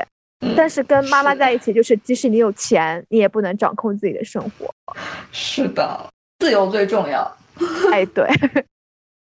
[0.55, 4.71] 但是跟妈妈在一起，就是即使你有钱，你也不能掌控自己的生活。
[5.33, 7.35] 是的，自由最重要。
[7.91, 8.29] 哎，对。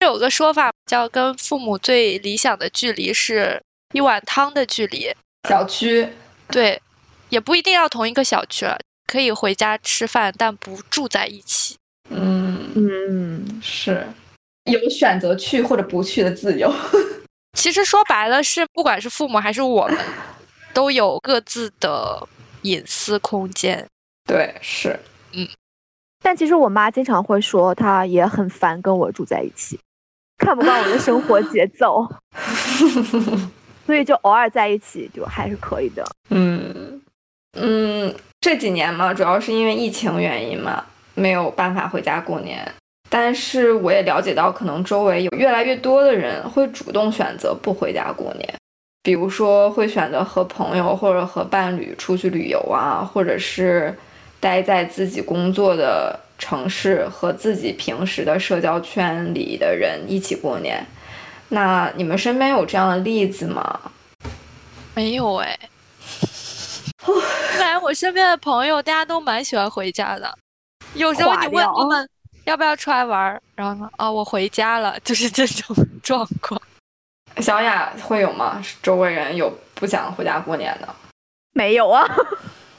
[0.02, 5.16] 这 有个说法叫跟父母最理想的距离是一碗汤的距离。
[5.48, 6.10] 小区，
[6.50, 6.82] 对，
[7.30, 11.78] 也不一定要同一个小区了，可以回家吃饭，但不住在一起。
[12.10, 14.06] 嗯嗯，是
[14.66, 16.74] 有选择去或者不去的自由。
[17.58, 19.98] 其实说白了是，不管是父母还是我们，
[20.74, 22.28] 都有各自的
[22.64, 23.88] 隐私空间。
[24.28, 25.00] 对，是，
[25.34, 25.48] 嗯。
[26.22, 29.80] 但其实我妈经常会说，她也很烦跟我住在一起。
[30.38, 32.06] 看不惯我的生活节 奏，
[33.86, 36.06] 所以就偶尔在一起就还是可以的。
[36.30, 37.02] 嗯
[37.54, 42.70] 嗯，这几年嘛，主要是因为疫情原因嘛，没有办法回家过年。
[43.10, 48.54] 但是我也了解到，可能周围有越来越多的人会主动选择不回家过年，
[49.04, 53.96] 比如说会选择和朋友或者和伴侣出去旅游啊，或者是
[54.40, 56.20] 待在自己工作的。
[56.38, 60.86] 城市和自己平时的社交圈里的人一起过年，
[61.48, 63.80] 那你们身边有这样的例子吗？
[64.94, 65.58] 没有哎。
[67.58, 70.30] 感觉我身边的朋友大家都蛮喜欢回家的。
[70.94, 72.10] 有时候你问他们
[72.46, 76.62] 要不要出来玩，然后呢，哦，我回家了，就是这种 状况。
[77.42, 78.64] 小雅会有吗？
[78.82, 80.96] 周围人有不想回家过年的？
[81.52, 82.08] 没有啊。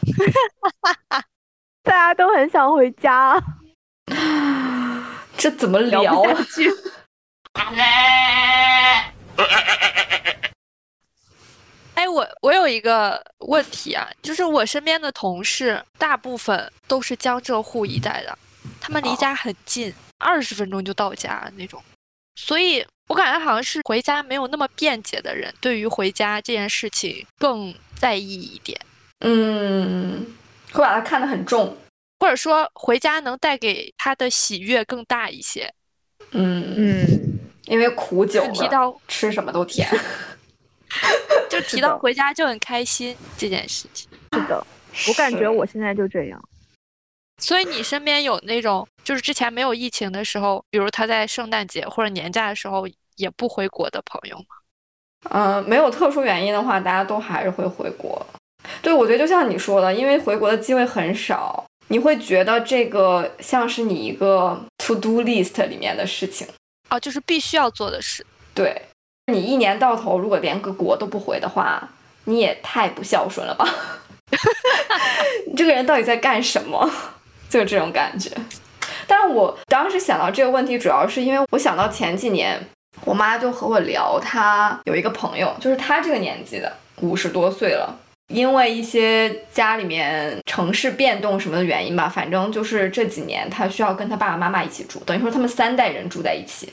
[1.83, 3.41] 大家都很想回家，
[5.37, 6.71] 这怎么聊下去？
[11.95, 18.39] 哎，我我有一个问题啊，就是我身边的同事大部分都是江浙沪一带的，
[18.87, 21.83] 他们离家很近，二十分钟就到家那种，
[22.37, 28.81] 所以我感觉好像是回家没有那么便捷的人，对于回家这件事情更在意一点。
[29.21, 30.25] 嗯。
[30.73, 31.75] 会把它看得很重，
[32.21, 35.73] 或者说回家能带给他的喜悦更大一些。
[36.33, 39.89] 嗯嗯，因为苦久提到吃什么都甜。
[41.49, 44.09] 就提到回家就很开心这件事情。
[44.35, 44.67] 是的，
[45.09, 46.49] 我感觉我现在就这样。
[47.39, 54.45] 所以你身边有那种，就是之前没有疫情的时候，比如他在圣诞节或者年假的时候也不回国的朋友吗？
[55.31, 58.25] 嗯，没有特殊原因的话，大家都还是会回国。
[58.81, 66.47] 对，我觉得就像你说的，因为回国的机会很少，你会觉得这个像是你一个 to do list 里面的事情。
[66.89, 68.25] 啊，就是必须要做的事。
[68.55, 68.81] 对，
[69.33, 71.89] 你一年到头如果连个国都不回的话，
[72.25, 73.69] 你也太不孝顺了吧？
[75.47, 76.89] 你 这个人到底在干什么？
[77.57, 78.31] 就这种感觉。
[79.07, 82.61] 但是我当时想到这个问题，主要是因为我想到前几年，
[83.05, 96.73] 我妈就和我聊，她有一个朋友，就是她这个年纪的，五十多岁了，因为一些家里面城市变动什么的原因吧，反正就是这几年她需要跟她爸爸妈妈一起住，等于说他们三代人住在一起。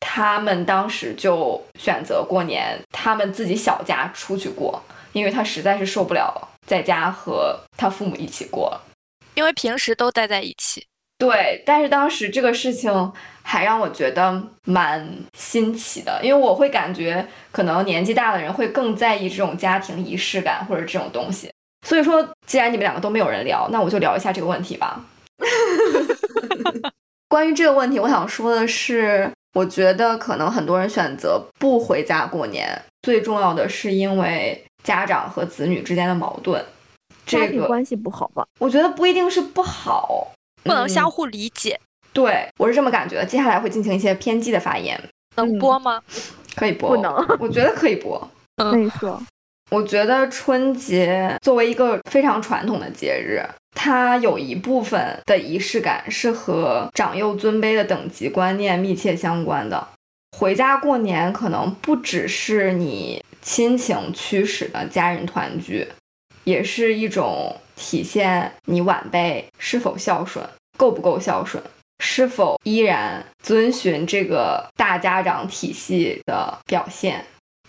[0.00, 8.80] 他们当时就选择过年他们自己小家出去过，因为他实在是受不了在家和他父母一起过了。
[9.34, 10.86] 因为平时都待在一起，
[11.18, 13.12] 对，但是当时这个事情
[13.42, 21.50] 还让我觉得蛮新奇的，因为我会感觉可能年纪大的人会更在意这种家庭仪式感或者这种东西。
[21.86, 25.02] 所以说，既然你们两个都没有人聊，那我就聊一下这个问题吧。
[27.28, 36.62] 关于这个问题，我想说的是，我觉得可能很多人选择不回家过年，最重要的是因为家长和子女之间的矛盾。
[37.38, 38.46] 家庭关系不好吧？
[38.58, 40.28] 我觉得不一定是不好，
[40.62, 41.78] 不能相互理解。
[42.12, 43.24] 对我是这么感觉的。
[43.24, 45.00] 接下来会进行一些偏激的发言，
[45.36, 46.02] 能播吗？
[46.56, 47.14] 可以播，不能？
[47.38, 48.28] 我觉得可以播。
[48.58, 49.22] 那你说，
[49.70, 53.40] 我觉得春节作为一个非常传统的节日，
[53.76, 59.88] 它有一部分的仪式感是和长幼尊卑的等级观念密切相关的。
[60.36, 65.86] 回家过年可能不只是你亲情驱使的家人团聚。
[66.44, 70.44] 也是一种体现你晚辈是否孝顺，
[70.76, 71.62] 够不够孝顺，
[71.98, 77.24] 是否依然遵循这个大家长体系的表现。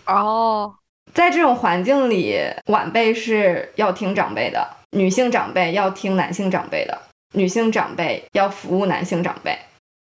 [0.06, 0.74] 哦，
[1.14, 7.00] 在这种环境里，晚辈是要听长辈的，女性长辈要听男性长辈的，
[7.34, 9.58] 女性长辈要服务男性长辈。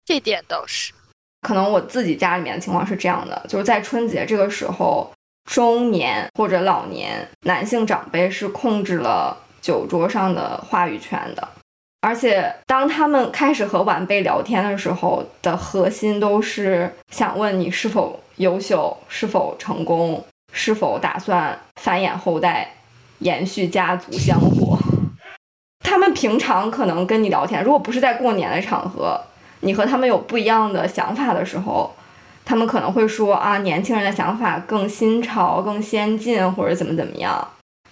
[0.06, 0.94] 这点倒是，
[1.42, 5.12] 可能我自己家里面的情况是这样的，就是在春节这个时候。
[5.50, 11.46] 中年或者老年男性长辈是控制了酒桌上的话语权的，
[12.02, 22.76] 而且当他们开始和晚辈聊天的时候，的核心都是想问你是否优秀、是否成功、是否打算繁衍后代、
[23.18, 24.78] 延续家族香火。
[25.80, 29.20] 他们平常可能跟你聊天，如果不是在过年的场合，
[29.62, 31.92] 你和他们有不一样的想法的时候。
[32.50, 37.48] 他们可能会说啊，年轻人的想法更新潮、更先进，或者怎么怎么样。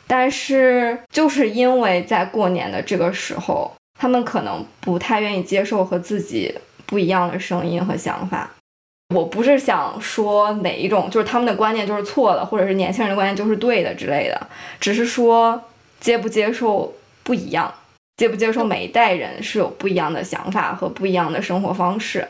[0.08, 6.52] 但是就是因为在过年的这个时候，他们可能不太愿意接受和自己
[6.88, 8.50] 不一样的声音和想法。
[9.14, 14.48] 我不是想说哪一种，就是他们的观念就是错的，或者是年轻人的观念就是对的之类的，
[14.80, 15.62] 只是说
[16.00, 16.92] 接不接受
[17.22, 17.72] 不一样，
[18.16, 22.28] 接不接受每一代人是有不一样的想法和不一样的生活方式。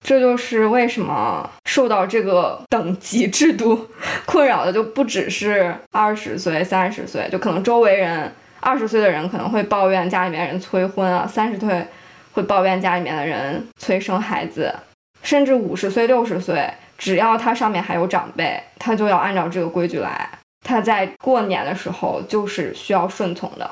[0.00, 3.86] 这就是为什么受到这个等级制度
[4.24, 11.86] 困扰的，就不只是二十岁、三十岁，就可能周围人二十岁的人可能会抱怨家里面人催婚啊，三十岁
[12.32, 14.74] 会抱怨家里面的人催生孩子，
[15.22, 20.28] 甚至五十岁、六十岁，只要他上面还有长辈，他就要按照这个规矩来，
[20.64, 23.70] 他在过年的时候就是需要顺从的。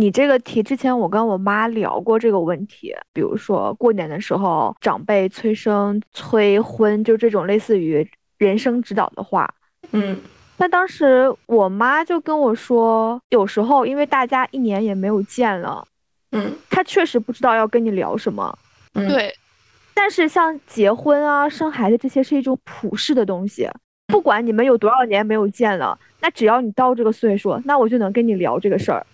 [0.00, 8.08] 你这个题之前我跟我妈聊过这个问题，比如说过年的时候长辈催生、催婚，就这种类似于
[8.38, 9.52] 人生指导的话，
[9.90, 10.16] 嗯，
[10.56, 15.84] 那当时我妈就跟我说，有时候因为大家一年也没有见了，
[16.30, 18.56] 嗯，她确实不知道要跟你聊什么，
[18.94, 19.34] 对，
[19.94, 23.68] 但是像结婚啊、生孩子这些是一种普世的东西，
[24.06, 29.04] 不管你们有多少年没有见了，那只要你到这个岁数，那我就能跟你聊这个事儿。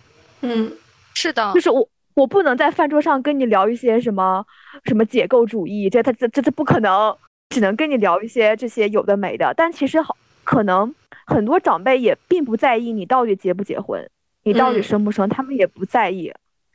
[0.45, 0.71] 嗯，
[1.13, 4.45] 是的，就是我，我不能在饭桌上跟你聊一些什么
[4.85, 7.15] 什么解构主义，这他这这这不可能，
[7.49, 9.53] 只能跟你聊一些这些有的没的。
[9.55, 10.93] 但其实好，可能
[11.25, 14.07] 很多长辈也并不在意你到底结不结婚，
[14.43, 16.31] 你到底生不生，他们也不在意，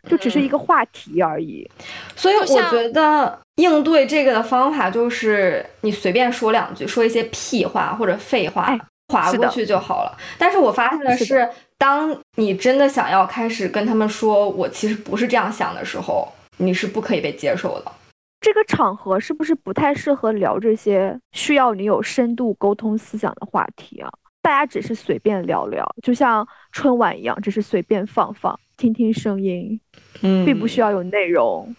[0.08, 1.70] 就只是一个话题而已。
[2.16, 8.76] 所以我觉得应对这个的方法就是你随便说两句，说一些屁话或者废话，
[9.08, 10.16] 划过去就好了。
[10.38, 11.48] 但是我发现的是。
[11.80, 17.90] 当你真的想要开始跟他们说“我其实不是这样想”的时候，你是不可以被接受的。
[18.38, 24.10] 这个场合是不是不太适合聊这些需要你有深度沟通思想的话题啊？
[24.42, 29.80] 大家只是随便聊聊，就像春晚一样，只是随便放放，听听声音，
[30.20, 31.74] 嗯并不需要有内容。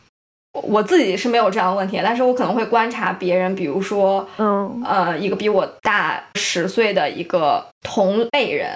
[0.53, 8.69] 我我自己是没有这样的问题，但是我可能会观察别人，比如说，嗯呃，一个比我大十岁的一个同类人，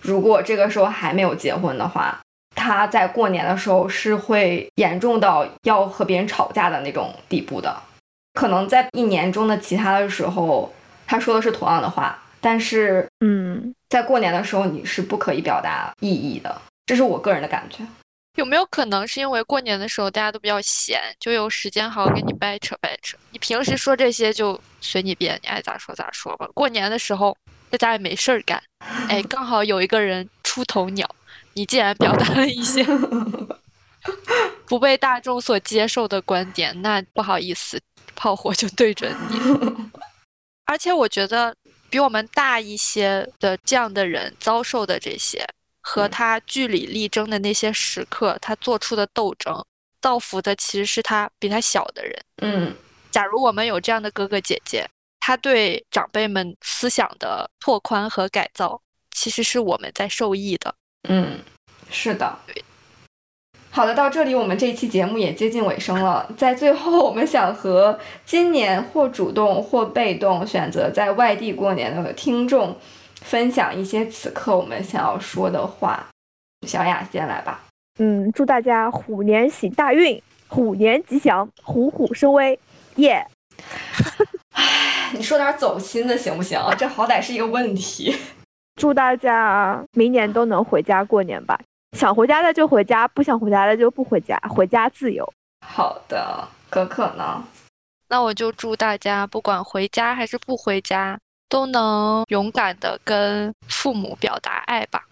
[0.00, 2.18] 如果这个时候还没有结婚的话，
[2.56, 7.80] 他在过年的时候是会严重到要和别人吵架的那种地步的。
[8.34, 10.72] 可能在一年中的其他的时候，
[11.06, 17.84] 他说的是同样的话，但是嗯，在过年的时候你是不可以表达异议的，这是我个人的感觉。
[18.36, 23.18] 有没有可能是因为过年的时候大家都比较闲，就有时间好好跟你掰扯掰扯？
[23.32, 26.46] 你平时说这些就随你便，你爱咋说咋说吧。
[26.54, 27.36] 过年的时候
[27.78, 28.62] 大家也没事儿干，
[29.08, 31.08] 哎，刚好有一个人出头鸟，
[31.54, 32.84] 你既然表达了一些
[34.66, 37.80] 不被大众所接受的观点，那不好意思，
[38.14, 39.90] 炮火就对准你。
[40.66, 41.54] 而且我觉得
[41.88, 45.44] 比我们大一些的这样的人遭受的这些，
[45.80, 49.64] 和嗯他据理力争的那些时刻，他做出的斗争，
[50.00, 52.24] 造福的其实是他比他小的人。
[52.42, 52.74] 嗯
[53.10, 54.88] 假如我们有这样的哥哥姐姐，
[55.20, 58.80] 他对长辈们思想的拓宽和改造，
[59.12, 60.74] 其实是我们在受益的。
[61.08, 61.38] 嗯，
[61.90, 62.36] 是的。
[63.72, 66.28] 好的，到这里我们这一期节目也接近尾声了。
[66.36, 67.96] 在最后，我们想和
[68.26, 72.76] 今年或主动或被动选择在外地过年的听众
[73.20, 76.04] 分享一些此刻我们想要说的话。
[76.66, 77.64] 小雅先来吧。
[77.98, 82.58] 嗯，祝大家虎年喜大运，虎年吉祥，虎虎生威，
[82.96, 83.24] 耶、
[85.12, 86.58] 你说点走心的行不行？
[86.78, 88.16] 这好歹是一个问题。
[88.76, 91.58] 祝大家明年都能回家过年吧。
[91.98, 95.28] 想回家的就回家，不想回家的就不回家，回家自由。
[95.66, 97.44] 好的，可可呢？
[98.08, 105.04] 那我就祝大家不管回家还是不回家，都能勇敢的跟父母表达爱吧。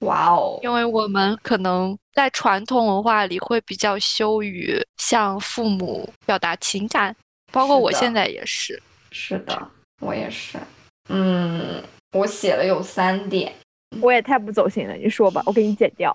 [0.00, 7.14] 哇哦，因为我们可能在传统文化里会比较羞于向父母表达情感，
[7.54, 8.82] 包括我现在也是。
[9.12, 10.58] 是的，我也是。
[11.08, 11.80] 嗯，
[12.12, 13.52] 我写了有三点。
[14.00, 16.12] 我也太不走心了，你说吧，我给你剪掉。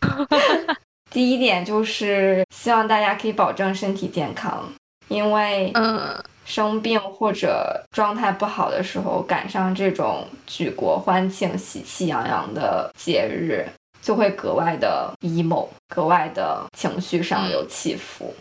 [1.10, 4.70] 第一点就是希望大家可以保证身体健康，
[5.08, 13.66] 因为嗯，生病或者状态不好的时候，赶上这种举国欢庆、喜气洋洋的节日，
[14.02, 18.34] 就会格外的 emo，格外的情绪上有起伏。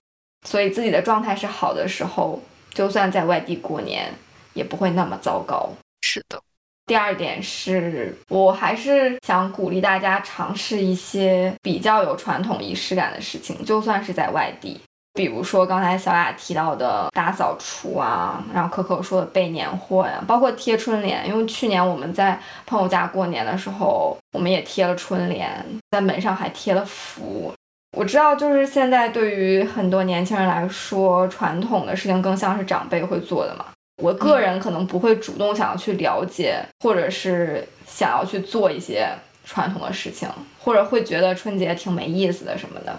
[0.46, 2.41] 所以自己的状态是好的时候，
[2.74, 4.14] 就算在外地过年，
[4.54, 5.70] 也不会那么糟糕。
[6.02, 6.39] 是的，
[6.86, 14.80] 第二点是我还是想鼓励大家尝试一些比较有传统仪式感的事情，就算是在外地。
[15.14, 21.26] 比如说刚才小雅提到的大扫除啊，然后可可说的备年货呀，包括贴春联。
[21.26, 27.54] 因为去年我们在朋友家过年的时候，我们也贴了春联，在门上还贴了福。
[27.96, 33.66] 我知道，就是现在对于很多年轻人来说，传统的事情更像是长辈会做的嘛。
[34.04, 39.08] 我个人可能不会主动想要去了解，或者是想要去做一些
[39.46, 40.28] 传统的事情，
[40.60, 42.93] 或者会觉得春节挺没意思的什么的。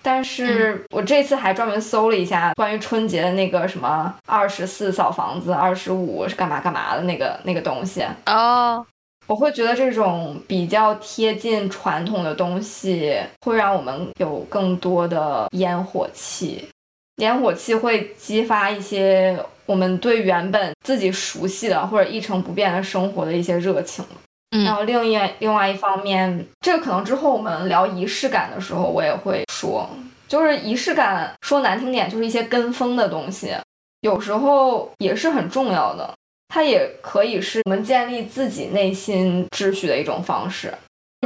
[0.00, 8.86] 但是我这次还专门搜了一下关于春节的那个什么二十四扫房子，二十五是干嘛干嘛的那个那个东西，哦，
[9.26, 16.68] 我会觉得这种比较贴近传统的东西，会让我们有更多的烟火气。
[17.16, 24.04] 烟火气会激发一些我们对原本自己熟悉的或者一成不变的生活的一些热情。
[24.50, 29.88] 嗯然嗯后另一另外一方面，这个可能之后我们聊仪式感的时候，我也会说，
[30.28, 33.52] 就是仪式感说难听点，就是一些跟风的东西，
[34.02, 36.14] 有时候也是很重要的。
[36.48, 40.72] 它也可以是我们建立自己内心秩序的一种方式。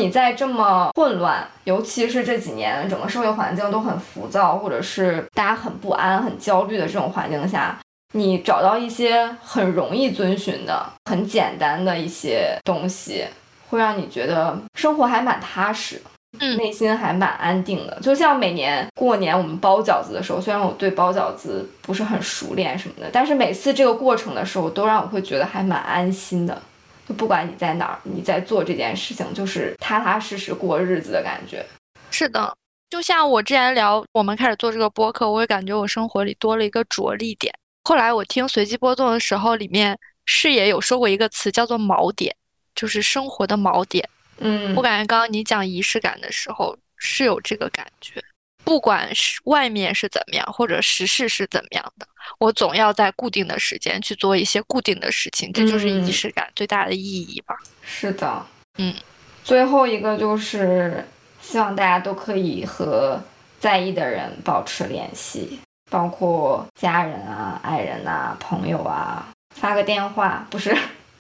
[0.01, 7.79] 你在这么混乱，尤其是这几年整个社会环境都很浮躁，或者是大家很不安、很焦虑的这种环境下，
[8.15, 13.25] 你找到一些很容易遵循的、很简单的一些东西，
[13.69, 16.01] 会让你觉得生活还蛮踏实，
[16.39, 17.99] 嗯内心还蛮安定的。
[18.01, 26.63] 就像每年过年我们包饺子的时候，虽然我对包饺子不是很熟练什么的，但是每次这个过程的时候，都让我会觉得还蛮安心的。
[27.09, 31.65] 就不管你在哪儿，你在做这件事情，就是踏踏实实过日子的感觉。
[32.11, 32.55] 是的。
[32.89, 37.55] 就像我之前聊，我们开始做这个播客，我也感觉我生活里多了一个着力点。
[37.85, 42.35] 后来我听随机波动的时候，里面视野有说过一个词叫做锚点，
[42.75, 44.09] 就是生活的锚点。
[44.41, 44.75] 嗯。
[44.75, 48.23] 我感觉刚刚你讲仪式感的时候是有这个感觉，
[48.65, 52.07] 不不管是外面是怎么样，或者时事是怎么样的，
[52.39, 57.55] 我总要在固定的时间去做一些固定的事情，这就是仪式感最大的意义吧。
[57.83, 58.47] 是的，
[58.79, 58.95] 嗯。
[59.43, 61.05] 最后一个就是
[61.43, 63.21] 希望大家都可以和
[63.59, 65.59] 在意的人保持联系，
[65.91, 70.75] 包括家人啊、爱人啊、朋友啊，发个电话不是，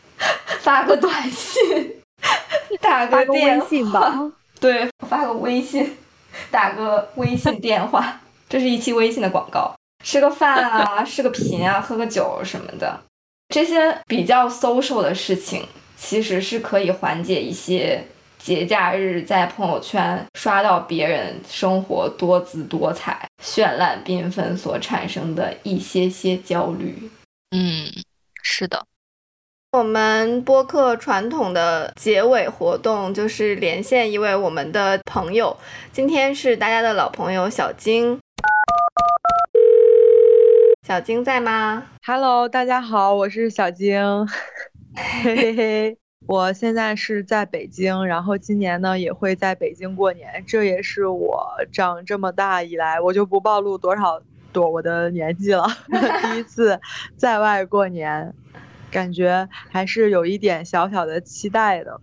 [0.62, 1.61] 发个短信，
[2.81, 3.61] 打个电
[3.91, 5.97] 话， 对，发个微信，
[6.51, 9.75] 打个微信电话，这是一期微信的广告。
[10.05, 13.01] 吃个饭啊， 视个频啊，喝个酒什么的，
[13.49, 15.64] 这些比较 social 的事情，
[15.97, 18.05] 其实是可以缓解一些。
[18.43, 27.11] 节假日在朋友圈刷到别人生活多姿多彩、绚烂缤纷所产生的一些些焦虑。
[27.51, 27.93] 嗯，
[28.43, 28.83] 是的。
[29.73, 35.57] 我们播客传统的结尾活动就是连线一位我们的朋友，
[35.93, 38.18] 今天是大家的老朋友小金。
[40.85, 44.03] 小金在吗？Hello，大家好，我是小金。
[45.23, 45.99] 嘿 嘿嘿。
[46.27, 54.21] 我现在是在北京，然后今年呢也会在北京过年，这也是我长这么大以来，我就不暴露多少
[54.53, 55.64] 多我的年纪了，
[56.33, 56.81] 第一次
[57.16, 58.35] 在外过年，
[58.91, 62.01] 感觉还是有一点小小的期待的。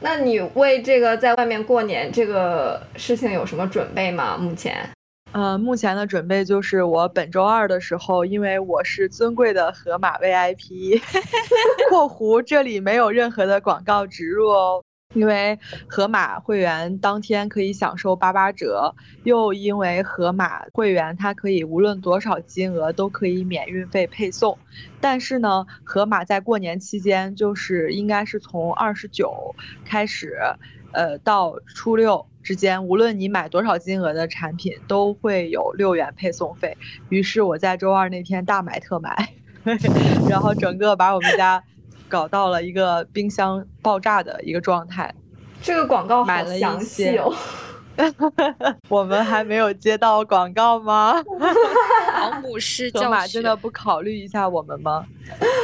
[0.00, 4.36] 那你为这个在外面过年这个事情有什么准备吗？
[4.36, 4.88] 目前？
[5.32, 11.00] 呃，目前的准备就是我本周二的时候，因为我是尊贵的河马 VIP（
[11.88, 14.82] 括弧这里没有任何的广告植入哦），
[15.14, 18.94] 因为盒马会员当天可以享受八八折，
[19.24, 24.58] 又因为盒马会员它可以无论多少金额都可以免运费配送，
[25.00, 29.54] 但是呢，盒马在过年期间就是应该是从二十九
[29.84, 30.38] 开始，
[30.92, 32.26] 呃，到初六。
[32.42, 36.76] 之间，无论你买多少金额的产品，都会有六元配送费。
[37.08, 39.32] 于是我在周二那天大买特买，
[40.28, 41.62] 然后整个把我们家
[42.12, 45.10] 搞到了一个冰箱爆炸的一个状态。
[45.62, 47.32] 这个广告好详细哦。
[48.90, 51.22] 我们还没有接到广告吗？
[52.20, 55.06] 保姆是盒马真的不考虑一下我们吗？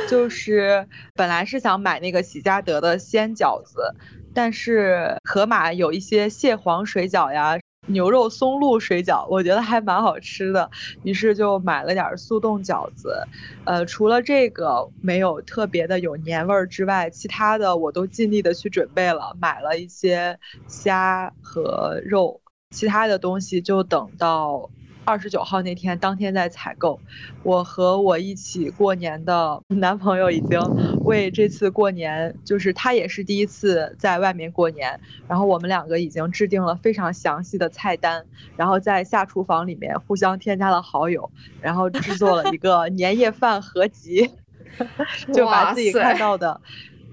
[0.08, 3.94] 就是本来是想买那个喜家德的鲜饺子。
[4.34, 7.58] 但是盒马有一些蟹黄水饺呀、
[7.88, 10.70] 牛肉松露水饺，我觉得还蛮好吃的，
[11.02, 13.26] 于是就买了点速冻饺子。
[13.64, 24.70] 呃，除了这个没有特别的有年味儿之外，其他的我都尽力的去准备了，买了一些虾和肉，其他的东西就等到。
[25.08, 27.00] 二十九号那天，当天在采购。
[27.42, 30.60] 我和我一起过年的男朋友已经
[31.02, 38.22] 为这次过年，就是他也是第一次在外面过年，然后我们两个已经制定了非常详细的菜单，
[38.54, 41.30] 然后在下厨房里面互相添加了好友，
[41.62, 44.30] 然后制作了一个 年夜饭合集，
[45.32, 46.60] 就把自己看到的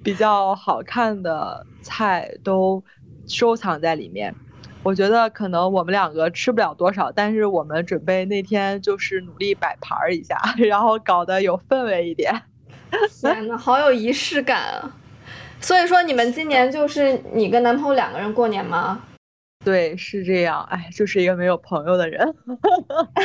[0.04, 2.84] 比较好看的菜都
[3.26, 4.36] 收藏在里面。
[4.86, 12.32] 我觉得可能我们两个吃不了多少，但是我们准备那天就是努力摆盘儿一下， 然后搞得有氛围一点。
[13.20, 14.96] 天呐，好有仪式感啊！
[15.60, 19.02] 所以说你们今年就是你跟男朋友两个人过年吗？
[19.66, 20.64] 对，是这样。
[20.70, 22.36] 哎，就是一个没有朋友的人。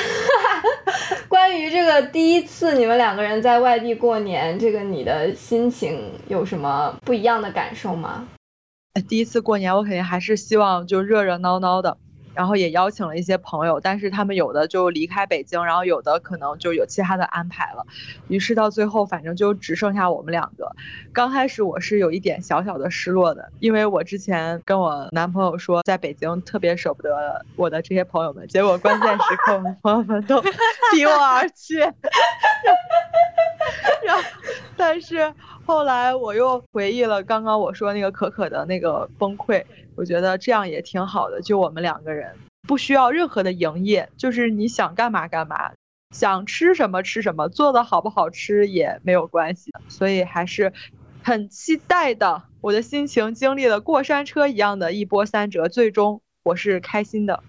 [1.29, 8.27] 关于这个第一次你们两个人在外地过年，这个你的心情有什么不一样的感受吗？
[9.09, 11.97] 第一次过年，我肯定还是希望就热热闹闹的，
[12.35, 17.85] 然后也邀请了一些朋友，但是他们有的就离开北京，然后有的可能就有其他的安排了，
[18.29, 20.71] 于是到最后反正就只剩下我们两个。
[21.13, 30.41] 刚开始我是有一点小小的失落的，因为我之前跟我男朋友说在北京特别舍不得我的这些朋友们，结果关键时刻朋友们都
[30.95, 31.79] 离我而去，
[34.05, 34.23] 然后
[34.77, 35.33] 但是。
[35.67, 39.63] 后来我又回忆了刚刚我说那个可可的那个崩溃，
[40.01, 42.35] 我觉得这样也挺好的，就我们两个人
[42.67, 45.73] 不需要任何的营业，就是你想干嘛干嘛，
[46.17, 50.73] 想吃什么吃什么，做的好不好吃也没有关系，所以还是
[51.23, 52.43] 很期待的。
[52.63, 57.43] 我的心情经历了过山车一样的一波三折，最终我是开心的。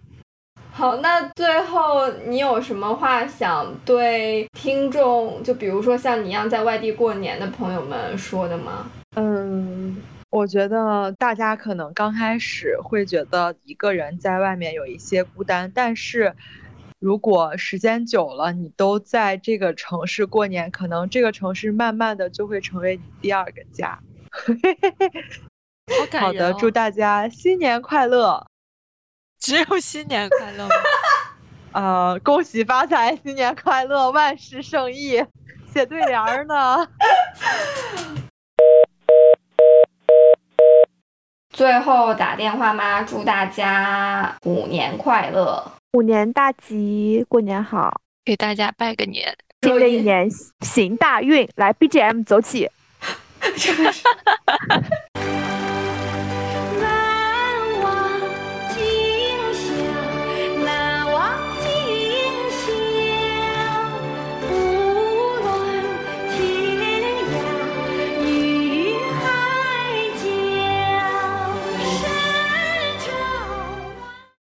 [0.73, 8.91] 好，那最后你有什么话想对听众，就比如说像你一样在外地过年的朋友们说的吗？
[10.31, 16.33] 嗯，我觉得大家可能刚开始会觉得一个人在外面有一些孤单，但是
[16.99, 23.99] 如果时间久了，你都在这个城市过年，可能这个城市慢慢的就会成为你第二个家。
[24.31, 26.19] 好。
[26.19, 28.47] 好的，祝大家新年快乐。
[29.39, 30.75] 只有新年快乐吗？
[31.73, 35.25] 呃，恭喜发财，新年快乐，万事胜意，
[35.73, 36.87] 写对联儿呢。
[41.51, 43.01] 最后打电话吗？
[43.03, 45.71] 祝大家虎年快乐！
[45.91, 49.35] 虎年大吉，过年好，给大家拜个年。
[49.61, 50.27] 新的一年
[50.61, 52.69] 行大运，来 BGM 走起。